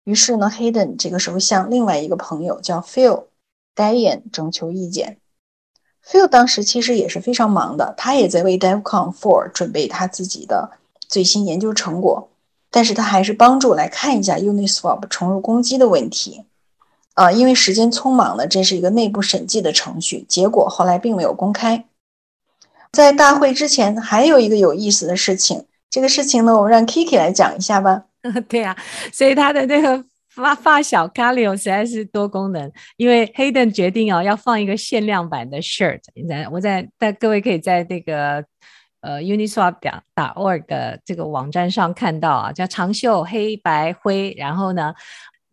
[0.04, 5.16] 于是呢，Hayden 这个时候向另外一个朋友叫 Phil，Dian 征求意见。
[6.10, 10.70] Phil 当时其实也是非常忙的，他也在为 DevCon 4准备他自己的
[11.08, 12.28] 最新研究成果，
[12.70, 16.44] 但是他还是帮助来看一下 Uniswap 重入攻击的问题。
[17.14, 21.84] 啊、因为时间匆忙呢，这是一个内部审计的程序，结果后来并没有公开。
[22.92, 25.66] 在大会之前，还有一个有意思的事情。
[25.90, 28.04] 这个事情呢，我们让 Kiki 来讲一下吧。
[28.48, 28.76] 对啊，
[29.12, 32.70] 所以他的那个发发小 Khalil 实在是多功能。
[32.96, 36.26] 因为 Hayden 决定哦，要放一个限量版的 shirt 你。
[36.26, 38.44] 在我在，但各位可以在那个
[39.00, 44.34] 呃 Uniswap 打打 org 的这个网站上看到啊，叫长袖黑白灰。
[44.38, 44.94] 然后呢，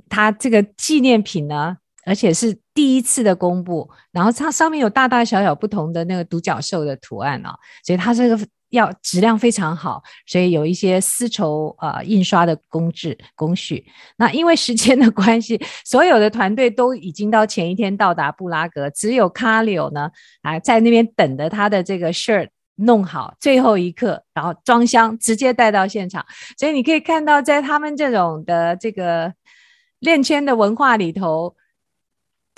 [0.07, 1.77] 它这个纪念品呢。
[2.05, 7.53] 而且是第一次的公布，然后它上面有大大小小不同的那个独角兽的图案啊，
[7.83, 13.85] 所以它这个要质量非常好，所以有一些丝绸呃印刷的工质工序。
[14.17, 20.09] 那因为时间的关系，所有的团队都已经到前一天到达布拉格，只有卡里奥呢
[20.41, 26.25] 啊在那边等着他的这个 shirt 弄好，最后一刻然后装箱直接带到现场。
[26.57, 29.33] 所以你可以看到，在他们这种的这个
[29.99, 31.55] 链圈的文化里头。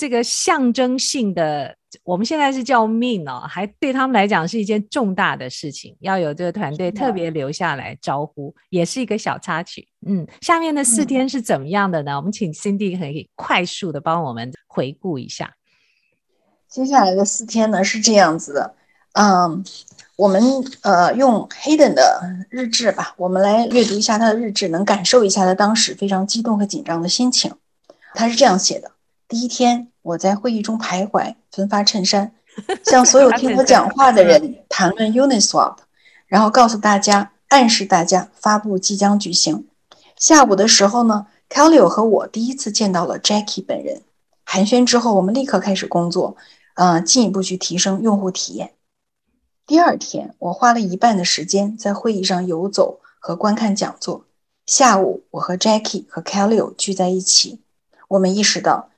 [0.02, 9.88] 这个象征性的，我们现在是叫命哦，还对他们来讲是一件重大的事情，要有这个团队特别留下来招呼，也是一个小插曲。
[10.06, 12.12] 嗯，下面的四天是怎么样的呢？
[12.12, 15.54] 嗯、我们请 Cindy 可以快速的帮我们回顾一下。
[16.68, 18.76] 接下来的四天呢是这样子的，
[19.14, 19.64] 嗯，
[20.16, 20.42] 我们
[20.82, 27.52] 呃用 Hayden 的日志吧，我们来阅读一下他的日志，能感受一下他当时非常激动和紧张的心情。
[28.14, 28.92] 他是这样写的。
[29.28, 32.32] 第一天，我在会议中徘徊，分发衬衫，
[32.84, 35.76] 向所有 听我讲话的人谈论 Uniswap，
[36.26, 39.68] 然后告诉大家，暗示大家发布即将举行。
[40.16, 44.02] 下午的时候呢 c a l i o 和我第一次见到了 Jackie 本人。
[44.44, 46.36] 寒暄之后，我们立刻开始工作，
[46.74, 48.72] 呃，进一步去提升用户体验。
[49.68, 54.26] 第二天，我花了一半的时间在会议上游走和观看讲座。
[54.66, 57.62] 下午，我和 Jackie 和 c a l i o 聚在一起，
[58.08, 58.90] 我们意识到。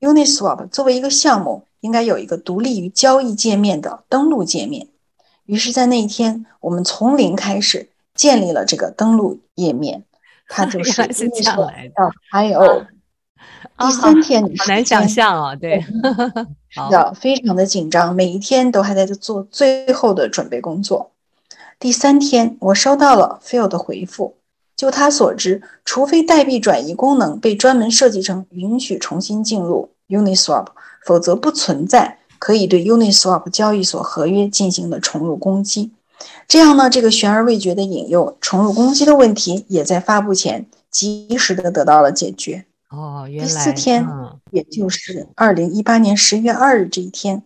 [0.00, 4.88] Uniswap 作为一个项目，应该有一个独立于交易界面的登录界面。
[5.44, 10.04] 于是，在那一天，我们从零开始建立了这个登录页面，
[10.48, 12.86] 它就 是 Uniswap.io。
[13.78, 15.80] 第三天，好难想象哦，对，
[16.68, 21.10] 是的，非常的紧张，每一天都还在做最后的准备工作。
[21.78, 24.36] 第三天，我收到了 Phil 的回复。
[24.80, 30.68] 就他所知，除非代币转移功能被专门设计成允许重新进入 Uniswap，
[31.04, 35.92] 否则不存在可以对 Uniswap 交易所合约进行的重入攻击。
[36.48, 42.64] 这样呢，这个悬而未决的引诱重入攻击的问题，也在发布前及时的得到了解决。
[42.88, 47.42] 哦，原来第四天，嗯、也就是二零一八年十月二日这一天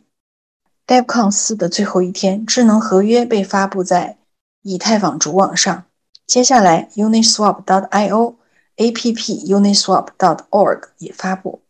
[0.86, 4.18] ，DevCon 四的最后一天，智能合约被发布在
[4.62, 5.82] 以太坊主网上。
[6.26, 8.34] 接下来，Uniswap.io、
[8.76, 11.60] APP Uniswap.org 也发布。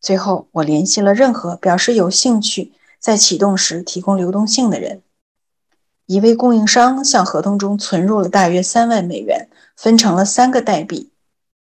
[0.00, 5.02] 最后，我联系了任何表示有兴趣在启动时提供流动性的人。
[6.06, 11.10] 一位供应商向合同中存入了大约三万美元，分成了三个代币，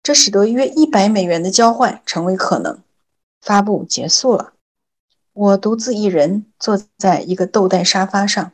[0.03, 2.79] 这使得约一百美元的交换成为可能。
[3.41, 4.55] 发布结束了，
[5.35, 8.53] 我独自一人坐在一个豆袋沙发上，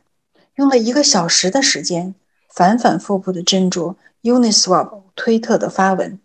[0.55, 2.13] 用了一个小时的时间。
[2.53, 6.19] 反反复复地斟酌 Uniswap 推特的发文，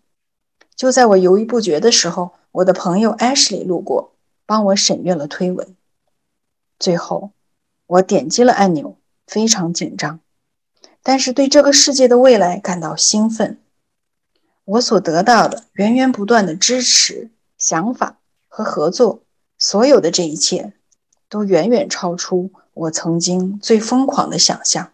[0.75, 4.11] 就在我犹豫不决的时候，我的朋友 Ashley 路过，
[4.45, 5.75] 帮我审阅了推文。
[6.77, 7.31] 最后，
[7.87, 10.19] 我点击了按钮，非常紧张，
[11.01, 13.57] 但是对这个世界的未来感到兴奋。
[14.65, 18.17] 我所得到的源源不断的支持、想法
[18.49, 19.21] 和合作，
[19.57, 20.73] 所有的这一切，
[21.29, 24.91] 都远远超出我曾经最疯狂的想象。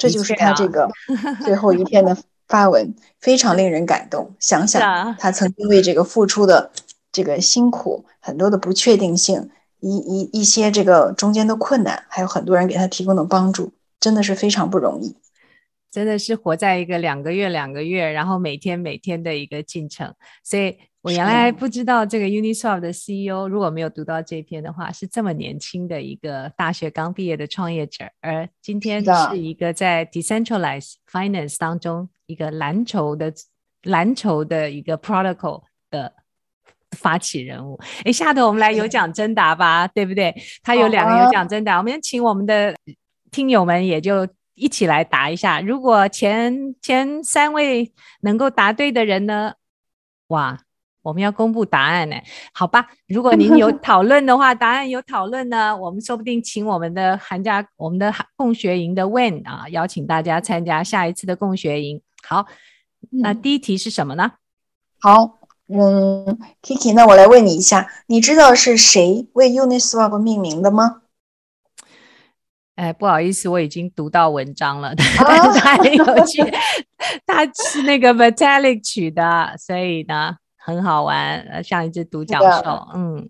[0.00, 0.88] 这就是他这个
[1.44, 2.16] 最后一天的
[2.48, 4.34] 发文，非常令人感动。
[4.40, 6.72] 想想他曾经为这个付出的
[7.12, 15.14] 这个辛苦，很多的不确定性，一一一些这个中间的困难，还有很多人给他提供的帮助，真的是非常不容易。
[15.90, 20.14] 真的是活在一个两个月两个月，然后每天每天的一个进程。
[20.42, 33.32] 所以我原来不知道这个 Uniswap 的 CEO，如果没有读到这篇的话，是这么年轻的一个大学刚毕业的创业者，而今天是一个在 Decentralized Finance 当中一个蓝筹的
[33.82, 36.12] 蓝筹的一个 Protocol 的
[36.90, 37.80] 发起人物。
[38.04, 40.34] 哎，下头我们来有奖征答吧，对不对？
[40.62, 42.76] 他有两个有奖征答，我们先请我们的
[43.30, 44.28] 听友们也就。
[44.56, 47.90] 一起来答一下，如果前前三位
[48.20, 49.54] 能够答对的人呢？
[50.26, 50.60] 哇，
[51.02, 52.16] 我们要公布答案呢。
[52.52, 62.00] 好吧，如果您有 讨论的话，答案有讨论呢，我们说不定请我们的寒假我们的共学营的 Wen 啊，邀请大家参加下一次的共学营。
[62.22, 62.46] 好，
[63.10, 64.32] 那第一题是什么呢？
[64.98, 65.38] 好，
[65.68, 71.02] 嗯，Kiki，那我来问你一下，你知道是谁为 Uniswap 命名的吗？
[72.76, 76.42] 哎，不好意思，我已经读到文章了， 但是他很有趣，
[77.26, 82.88] 他是那个 Vitalik 取的，所以呢很好玩，像一只独角兽。
[82.94, 83.28] 嗯，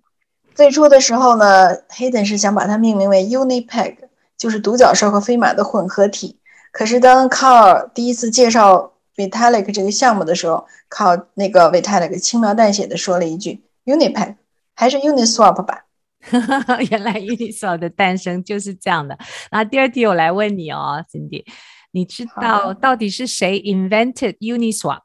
[0.55, 3.97] 最初的时候呢，Hayden 是想把它命名为 Unipeg，
[4.37, 6.39] 就是独角兽和飞马的混合体。
[6.73, 14.37] 可是当 Carl 第一次介绍 Vitalik 这个项目的时候，Carl 那个 Vitalik 轻描淡写的说了一句 Unipeg，
[14.75, 15.87] 还是 Uniswap 吧。
[16.91, 19.17] 原来 Uniswap 的诞生就是这样的。
[19.51, 21.45] 那第二题我来问你哦，Cindy，
[21.93, 25.01] 你知道到底是谁 invented Uniswap？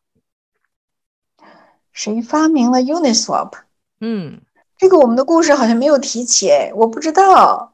[1.96, 3.54] 谁发明了 Uniswap？
[4.02, 4.40] 嗯，
[4.78, 7.74] 这个我们的故事好像没有提起，我不知道。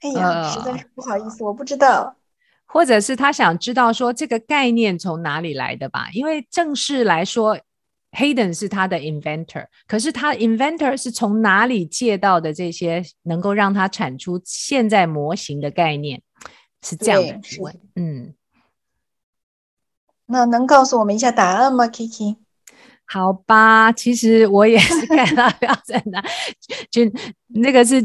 [0.00, 2.14] 哎呀，呃、实在是不好意思，我不知道。
[2.66, 6.08] 或者是他想知道说这个概念从哪里来的吧？
[6.12, 7.58] 因为正式来说。
[8.12, 16.22] Hayden 是他的 inventor，可是他 inventor 是从哪里借到的这些能够让他产出现在模型的概念？
[16.82, 17.78] 是这样的提问。
[17.96, 18.32] 嗯，
[20.24, 22.38] 那能告诉我们一下答案吗，Kiki？
[23.10, 26.22] 好吧，其实我也是看到 标准的，
[26.90, 27.02] 就
[27.46, 27.96] 那个是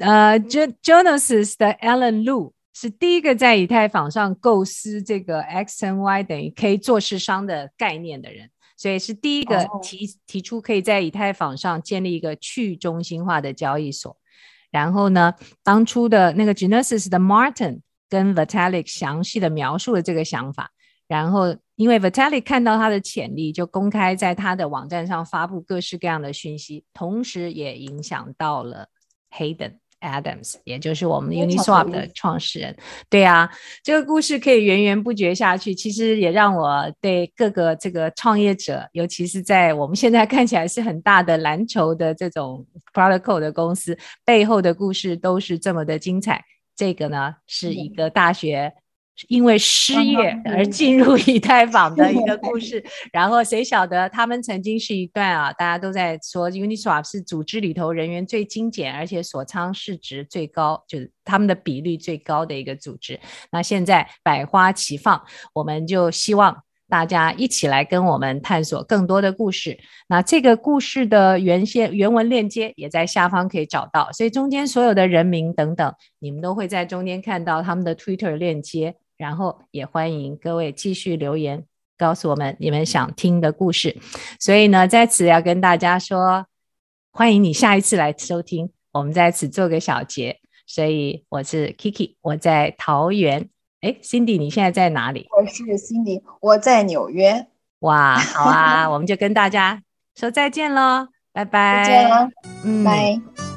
[0.00, 8.50] 呃，Genesis 的 Alan Liu 是第一个在以太坊上构思这个 X 和 Y 等于 K 做市商的概念的人。
[8.76, 14.16] 所以是第一个提提出可以在以太坊上建立一个去中心化的交易所，
[14.70, 15.34] 然后呢，
[15.64, 20.70] 当初的那个 Genesis 的 Martin 跟 Vitalik 详细的描述了这个想法，
[21.08, 28.88] 然后因为 Vitalik 看到他的潜力，就公开在他的网站上发布各式各样的讯息，同时也影响到了
[29.30, 29.78] Hayden。
[30.00, 32.76] Adams，也就是我们 Uniswap 的创始人，
[33.10, 33.50] 对啊，
[33.82, 35.74] 这个故事可以源源不绝下去。
[35.74, 42.64] 其实也让我对各个这个创业者，尤其是在我们现在看起来是很大的蓝筹的这种
[42.94, 46.44] protocol 的公司背后的故事，都是这么的精彩。
[46.76, 48.72] 这个呢，是一个大学。
[49.26, 63.18] 因为失业而进入以太坊的一个故事，然后谁晓得他们曾经是一段啊，大家都在说 Uniswap 是组织里头人员最精简，而且锁仓市值最高，就是他们的比率最高的一个组织。
[63.50, 65.20] 那现在百花齐放，
[65.52, 69.78] 我们就希望大家一起来跟我们探索更多的故事。
[70.08, 78.94] 那这个故事的原先原文链接也在下方可以找到，所以中间所有的人名等等，你们都会在中间看到他们的 Twitter 链接。
[79.18, 81.64] 然后也欢迎各位继续留言，
[81.98, 83.98] 告诉我们你们想听的故事。
[84.40, 86.46] 所以呢，在此要跟大家说，
[87.10, 88.70] 欢迎你下一次来收听。
[88.92, 90.38] 我们在此做个小结。
[90.66, 93.48] 所以我是 Kiki，我在桃园。
[93.80, 95.26] 哎，Cindy，你现在在哪里？
[95.30, 97.46] 我是 Cindy，我在纽约。
[97.80, 99.82] 哇，好啊， 我们就跟大家
[100.14, 101.84] 说再见喽，拜拜。
[101.84, 102.30] 再见了，
[102.64, 103.47] 嗯，拜。